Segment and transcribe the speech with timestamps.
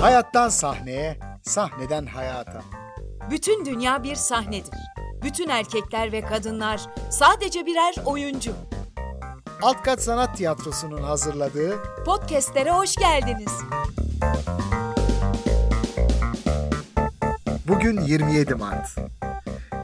[0.00, 2.62] Hayattan sahneye, sahneden hayata.
[3.30, 4.78] Bütün dünya bir sahnedir.
[5.22, 6.80] Bütün erkekler ve kadınlar
[7.10, 8.52] sadece birer oyuncu.
[9.62, 13.52] Alt Kat Sanat Tiyatrosu'nun hazırladığı Podcast'lere hoş geldiniz.
[17.68, 18.96] Bugün 27 Mart.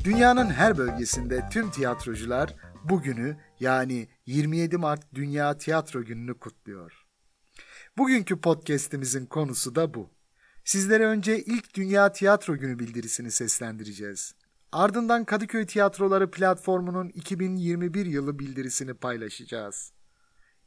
[0.05, 2.55] Dünyanın her bölgesinde tüm tiyatrocular
[2.89, 7.07] bugünü yani 27 Mart Dünya Tiyatro Günü'nü kutluyor.
[7.99, 10.11] Bugünkü podcast'imizin konusu da bu.
[10.65, 14.35] Sizlere önce ilk Dünya Tiyatro Günü bildirisini seslendireceğiz.
[14.73, 19.93] Ardından Kadıköy Tiyatroları platformunun 2021 yılı bildirisini paylaşacağız.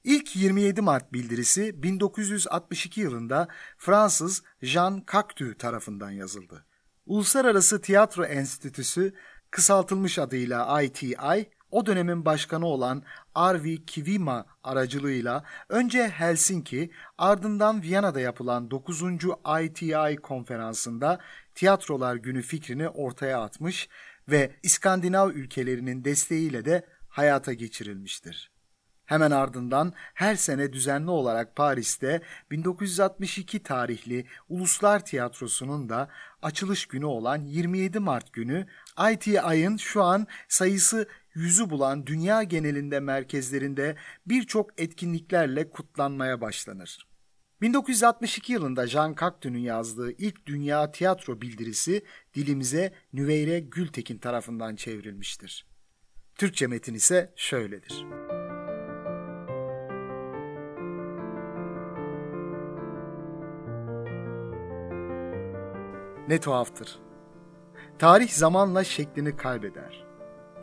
[0.03, 6.65] İlk 27 Mart bildirisi 1962 yılında Fransız Jean Cocteau tarafından yazıldı.
[7.05, 9.13] Uluslararası Tiyatro Enstitüsü
[9.51, 13.03] kısaltılmış adıyla ITI o dönemin başkanı olan
[13.35, 19.03] Arvi Kivima aracılığıyla önce Helsinki ardından Viyana'da yapılan 9.
[19.61, 21.19] ITI konferansında
[21.55, 23.89] Tiyatrolar Günü fikrini ortaya atmış
[24.29, 28.58] ve İskandinav ülkelerinin desteğiyle de hayata geçirilmiştir.
[29.09, 32.21] Hemen ardından her sene düzenli olarak Paris'te
[32.51, 36.09] 1962 tarihli Uluslar Tiyatrosu'nun da
[36.41, 38.67] açılış günü olan 27 Mart günü
[39.11, 47.07] ITI'ın şu an sayısı yüzü bulan dünya genelinde merkezlerinde birçok etkinliklerle kutlanmaya başlanır.
[47.61, 55.65] 1962 yılında Jean Cocteau'nun yazdığı ilk dünya tiyatro bildirisi dilimize Nüveyre Gültekin tarafından çevrilmiştir.
[56.35, 58.05] Türkçe metin ise şöyledir.
[66.29, 66.99] Ne tuhaftır.
[67.99, 70.05] Tarih zamanla şeklini kaybeder.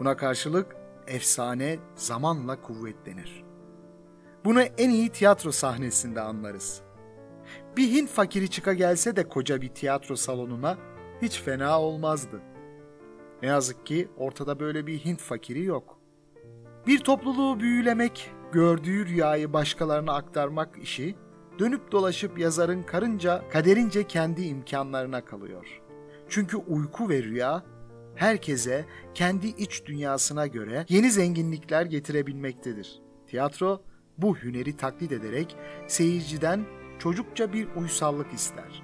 [0.00, 3.44] Buna karşılık efsane zamanla kuvvetlenir.
[4.44, 6.82] Bunu en iyi tiyatro sahnesinde anlarız.
[7.76, 10.76] Bir Hint fakiri çıka gelse de koca bir tiyatro salonuna
[11.22, 12.40] hiç fena olmazdı.
[13.42, 15.98] Ne yazık ki ortada böyle bir Hint fakiri yok.
[16.86, 21.16] Bir topluluğu büyülemek, gördüğü rüyayı başkalarına aktarmak işi
[21.58, 25.82] dönüp dolaşıp yazarın karınca kaderince kendi imkanlarına kalıyor.
[26.28, 27.62] Çünkü uyku ve rüya
[28.14, 28.84] herkese
[29.14, 33.00] kendi iç dünyasına göre yeni zenginlikler getirebilmektedir.
[33.26, 33.82] Tiyatro
[34.18, 35.56] bu hüneri taklit ederek
[35.86, 36.64] seyirciden
[36.98, 38.82] çocukça bir uysallık ister.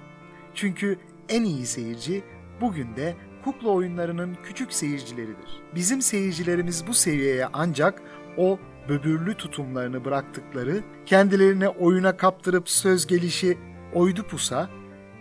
[0.53, 0.97] Çünkü
[1.29, 2.23] en iyi seyirci
[2.61, 5.61] bugün de kukla oyunlarının küçük seyircileridir.
[5.75, 8.01] Bizim seyircilerimiz bu seviyeye ancak
[8.37, 13.57] o böbürlü tutumlarını bıraktıkları, kendilerine oyuna kaptırıp söz gelişi
[13.93, 14.69] oydu pusa,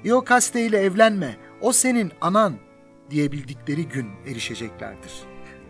[0.04, 2.54] İokaste ile evlenme, o senin anan
[3.10, 5.12] diyebildikleri gün erişeceklerdir.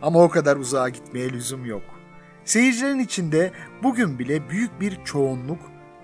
[0.02, 1.82] Ama o kadar uzağa gitmeye lüzum yok.
[2.44, 3.52] Seyircilerin içinde
[3.82, 5.58] bugün bile büyük bir çoğunluk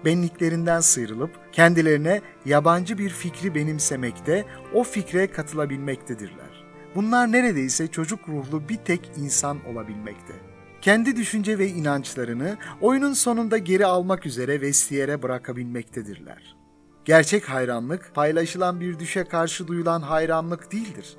[0.04, 4.44] benliklerinden sıyrılıp kendilerine yabancı bir fikri benimsemekte,
[4.74, 6.64] o fikre katılabilmektedirler.
[6.94, 10.34] Bunlar neredeyse çocuk ruhlu bir tek insan olabilmekte.
[10.82, 16.56] Kendi düşünce ve inançlarını oyunun sonunda geri almak üzere vestiyere bırakabilmektedirler.
[17.04, 21.16] Gerçek hayranlık paylaşılan bir düşe karşı duyulan hayranlık değildir.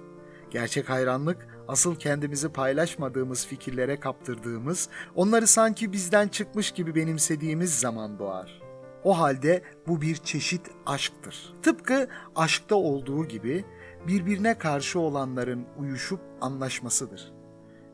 [0.51, 8.61] Gerçek hayranlık asıl kendimizi paylaşmadığımız fikirlere kaptırdığımız, onları sanki bizden çıkmış gibi benimsediğimiz zaman doğar.
[9.03, 11.53] O halde bu bir çeşit aşktır.
[11.61, 13.65] Tıpkı aşkta olduğu gibi
[14.07, 17.33] birbirine karşı olanların uyuşup anlaşmasıdır.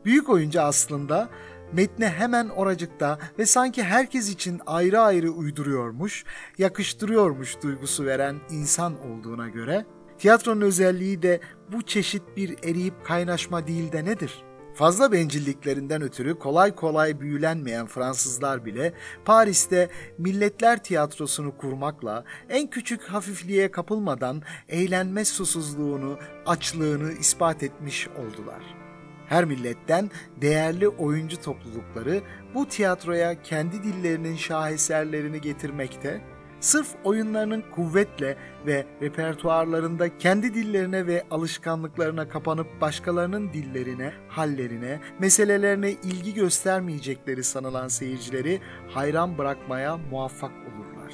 [0.04, 1.28] Büyük oyuncu aslında
[1.72, 6.24] metne hemen oracıkta ve sanki herkes için ayrı ayrı uyduruyormuş,
[6.58, 9.86] yakıştırıyormuş duygusu veren insan olduğuna göre
[10.18, 11.40] tiyatronun özelliği de
[11.72, 14.44] bu çeşit bir eriyip kaynaşma değil de nedir?
[14.74, 18.92] Fazla bencilliklerinden ötürü kolay kolay büyülenmeyen Fransızlar bile
[19.24, 19.88] Paris'te
[20.18, 28.85] Milletler Tiyatrosu'nu kurmakla en küçük hafifliğe kapılmadan eğlenme susuzluğunu, açlığını ispat etmiş oldular.
[29.28, 30.10] Her milletten
[30.40, 32.22] değerli oyuncu toplulukları
[32.54, 36.20] bu tiyatroya kendi dillerinin şaheserlerini getirmekte,
[36.60, 38.36] sırf oyunlarının kuvvetle
[38.66, 48.60] ve repertuarlarında kendi dillerine ve alışkanlıklarına kapanıp başkalarının dillerine, hallerine, meselelerine ilgi göstermeyecekleri sanılan seyircileri
[48.88, 51.12] hayran bırakmaya muvaffak olurlar.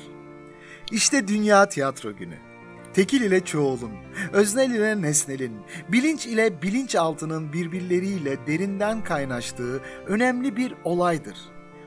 [0.92, 2.51] İşte Dünya Tiyatro Günü.
[2.94, 3.92] Tekil ile çoğulun,
[4.32, 11.36] öznel ile nesnelin, bilinç ile bilinçaltının birbirleriyle derinden kaynaştığı önemli bir olaydır.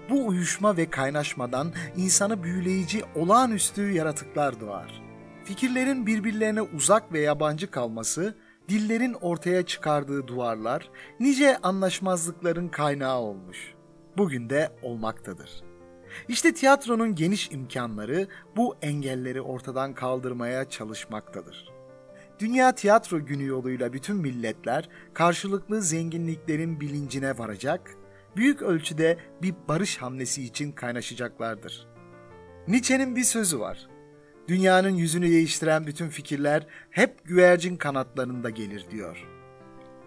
[0.10, 5.02] Bu uyuşma ve kaynaşmadan insanı büyüleyici olağanüstü yaratıklar doğar.
[5.44, 8.36] Fikirlerin birbirlerine uzak ve yabancı kalması,
[8.70, 13.74] dillerin ortaya çıkardığı duvarlar, nice anlaşmazlıkların kaynağı olmuş.
[14.18, 15.75] bugün de olmaktadır.
[16.28, 21.76] İşte tiyatronun geniş imkanları bu engelleri ortadan kaldırmaya çalışmaktadır.
[22.40, 27.92] Dünya Tiyatro Günü yoluyla bütün milletler karşılıklı zenginliklerin bilincine varacak,
[28.36, 31.88] büyük ölçüde bir barış hamlesi için kaynaşacaklardır.
[32.68, 33.88] Nietzsche'nin bir sözü var.
[34.48, 39.35] Dünyanın yüzünü değiştiren bütün fikirler hep güvercin kanatlarında gelir diyor.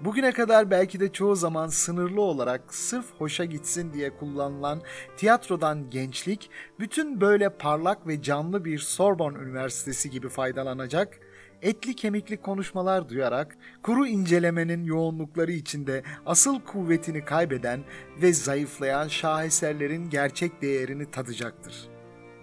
[0.05, 4.83] Bugüne kadar belki de çoğu zaman sınırlı olarak sırf hoşa gitsin diye kullanılan
[5.17, 6.51] tiyatrodan gençlik
[6.81, 11.21] bütün böyle parlak ve canlı bir Sorbonne Üniversitesi gibi faydalanacak
[11.63, 17.81] etli kemikli konuşmalar duyarak kuru incelemenin yoğunlukları içinde asıl kuvvetini kaybeden
[18.23, 21.89] ve zayıflayan şaheserlerin gerçek değerini tadacaktır.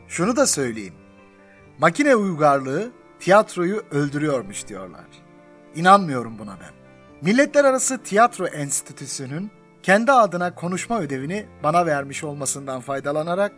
[0.07, 0.95] Şunu da söyleyeyim.
[1.79, 5.05] Makine uygarlığı tiyatroyu öldürüyormuş diyorlar.
[5.75, 6.84] İnanmıyorum buna ben.
[7.21, 9.51] Milletler Arası Tiyatro Enstitüsü'nün
[9.83, 13.51] kendi adına konuşma ödevini bana vermiş olmasından faydalanarak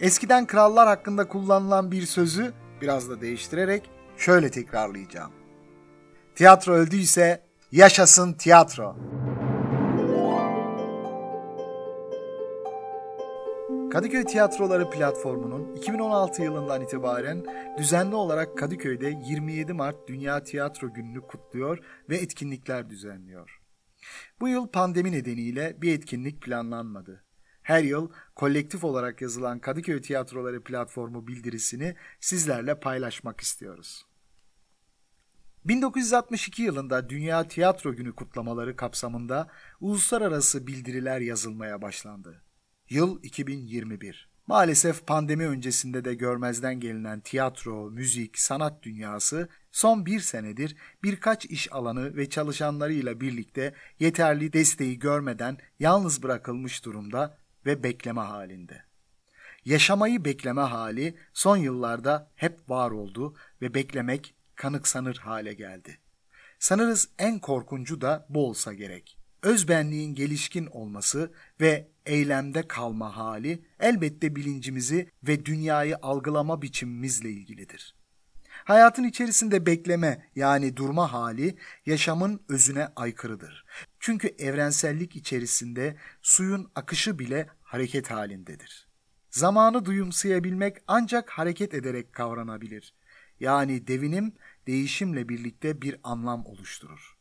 [0.00, 5.32] eskiden krallar hakkında kullanılan bir sözü biraz da değiştirerek şöyle tekrarlayacağım.
[6.34, 8.96] Tiyatro öldüyse yaşasın tiyatro.
[13.94, 17.44] Kadıköy Tiyatroları platformunun 2016 yılından itibaren
[17.78, 23.60] düzenli olarak Kadıköy'de 27 Mart Dünya Tiyatro Günü'nü kutluyor ve etkinlikler düzenliyor.
[24.40, 27.24] Bu yıl pandemi nedeniyle bir etkinlik planlanmadı.
[27.62, 34.06] Her yıl kolektif olarak yazılan Kadıköy Tiyatroları platformu bildirisini sizlerle paylaşmak istiyoruz.
[35.64, 39.48] 1962 yılında Dünya Tiyatro Günü kutlamaları kapsamında
[39.80, 42.43] uluslararası bildiriler yazılmaya başlandı.
[42.90, 44.28] Yıl 2021.
[44.46, 51.72] Maalesef pandemi öncesinde de görmezden gelinen tiyatro, müzik, sanat dünyası son bir senedir birkaç iş
[51.72, 58.82] alanı ve çalışanlarıyla birlikte yeterli desteği görmeden yalnız bırakılmış durumda ve bekleme halinde.
[59.64, 65.98] Yaşamayı bekleme hali son yıllarda hep var oldu ve beklemek kanıksanır hale geldi.
[66.58, 69.23] Sanırız en korkuncu da bu olsa gerek.
[69.44, 77.94] Özbenliğin gelişkin olması ve eylemde kalma hali elbette bilincimizi ve dünyayı algılama biçimimizle ilgilidir.
[78.64, 81.56] Hayatın içerisinde bekleme yani durma hali
[81.86, 83.64] yaşamın özüne aykırıdır.
[84.00, 88.88] Çünkü evrensellik içerisinde suyun akışı bile hareket halindedir.
[89.30, 92.94] Zamanı duyumsayabilmek ancak hareket ederek kavranabilir.
[93.40, 94.32] Yani devinim
[94.66, 97.13] değişimle birlikte bir anlam oluşturur.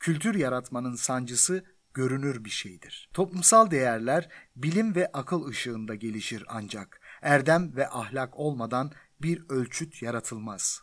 [0.00, 1.64] Kültür yaratmanın sancısı
[1.94, 3.10] görünür bir şeydir.
[3.12, 10.82] Toplumsal değerler bilim ve akıl ışığında gelişir ancak erdem ve ahlak olmadan bir ölçüt yaratılmaz.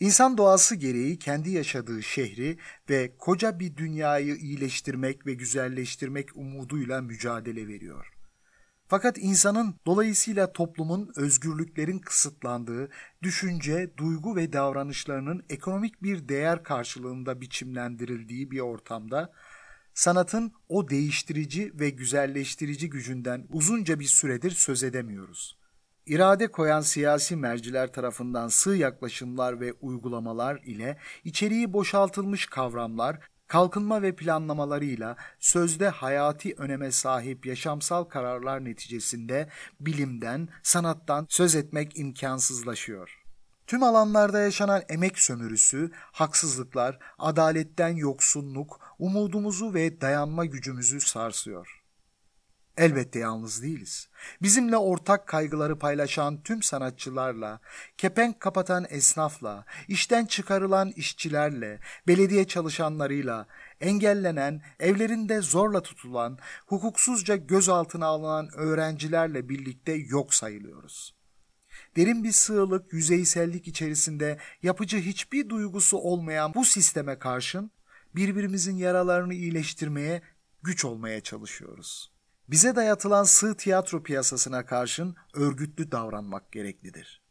[0.00, 2.58] İnsan doğası gereği kendi yaşadığı şehri
[2.90, 8.11] ve koca bir dünyayı iyileştirmek ve güzelleştirmek umuduyla mücadele veriyor.
[8.92, 12.88] Fakat insanın dolayısıyla toplumun özgürlüklerin kısıtlandığı,
[13.22, 19.32] düşünce, duygu ve davranışlarının ekonomik bir değer karşılığında biçimlendirildiği bir ortamda
[19.94, 25.58] sanatın o değiştirici ve güzelleştirici gücünden uzunca bir süredir söz edemiyoruz.
[26.06, 33.18] İrade koyan siyasi merciler tarafından sığ yaklaşımlar ve uygulamalar ile içeriği boşaltılmış kavramlar
[33.52, 39.48] kalkınma ve planlamalarıyla sözde hayati öneme sahip yaşamsal kararlar neticesinde
[39.80, 43.22] bilimden, sanattan söz etmek imkansızlaşıyor.
[43.66, 51.81] Tüm alanlarda yaşanan emek sömürüsü, haksızlıklar, adaletten yoksunluk, umudumuzu ve dayanma gücümüzü sarsıyor.
[52.76, 54.08] Elbette yalnız değiliz.
[54.42, 57.60] Bizimle ortak kaygıları paylaşan tüm sanatçılarla,
[57.98, 63.46] kepenk kapatan esnafla, işten çıkarılan işçilerle, belediye çalışanlarıyla,
[63.80, 71.14] engellenen, evlerinde zorla tutulan, hukuksuzca gözaltına alınan öğrencilerle birlikte yok sayılıyoruz.
[71.96, 77.70] Derin bir sığlık, yüzeysellik içerisinde yapıcı hiçbir duygusu olmayan bu sisteme karşın
[78.14, 80.22] birbirimizin yaralarını iyileştirmeye,
[80.62, 82.11] güç olmaya çalışıyoruz.''
[82.52, 87.22] Bize dayatılan sığ tiyatro piyasasına karşın örgütlü davranmak gereklidir.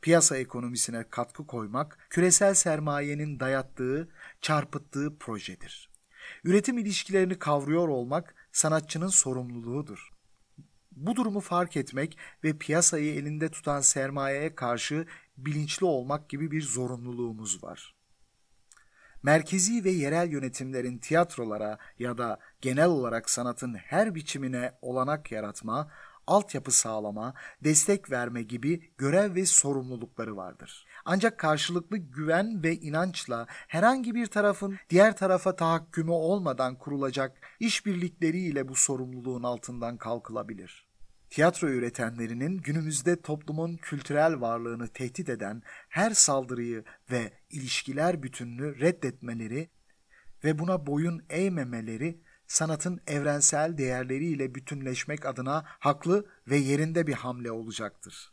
[0.00, 4.08] Piyasa ekonomisine katkı koymak, küresel sermayenin dayattığı,
[4.40, 5.90] çarpıttığı projedir.
[6.44, 10.10] Üretim ilişkilerini kavruyor olmak sanatçının sorumluluğudur.
[10.92, 17.64] Bu durumu fark etmek ve piyasayı elinde tutan sermayeye karşı bilinçli olmak gibi bir zorunluluğumuz
[17.64, 17.97] var
[19.22, 25.88] merkezi ve yerel yönetimlerin tiyatrolara ya da genel olarak sanatın her biçimine olanak yaratma,
[26.26, 27.34] altyapı sağlama,
[27.64, 30.86] destek verme gibi görev ve sorumlulukları vardır.
[31.04, 38.74] Ancak karşılıklı güven ve inançla herhangi bir tarafın diğer tarafa tahakkümü olmadan kurulacak işbirlikleriyle bu
[38.74, 40.87] sorumluluğun altından kalkılabilir.
[41.30, 49.70] Tiyatro üretenlerinin günümüzde toplumun kültürel varlığını tehdit eden her saldırıyı ve ilişkiler bütününü reddetmeleri
[50.44, 58.32] ve buna boyun eğmemeleri sanatın evrensel değerleriyle bütünleşmek adına haklı ve yerinde bir hamle olacaktır.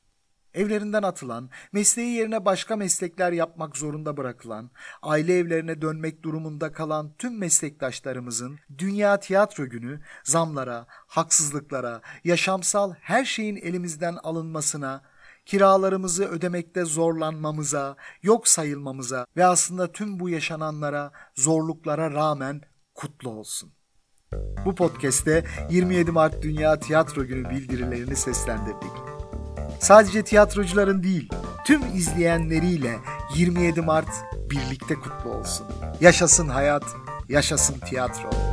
[0.55, 4.69] Evlerinden atılan, mesleği yerine başka meslekler yapmak zorunda bırakılan,
[5.01, 13.55] aile evlerine dönmek durumunda kalan tüm meslektaşlarımızın Dünya Tiyatro Günü zamlara, haksızlıklara, yaşamsal her şeyin
[13.55, 15.01] elimizden alınmasına,
[15.45, 22.61] kiralarımızı ödemekte zorlanmamıza, yok sayılmamıza ve aslında tüm bu yaşananlara, zorluklara rağmen
[22.93, 23.71] kutlu olsun.
[24.65, 29.14] Bu podcast'te 27 Mart Dünya Tiyatro Günü bildirilerini seslendirdik.
[29.79, 31.29] Sadece tiyatrocuların değil,
[31.65, 32.99] tüm izleyenleriyle
[33.35, 34.09] 27 Mart
[34.49, 35.67] birlikte kutlu olsun.
[36.01, 36.83] Yaşasın hayat,
[37.29, 38.44] yaşasın tiyatro.